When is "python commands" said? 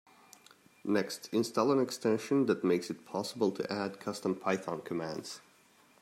4.35-5.41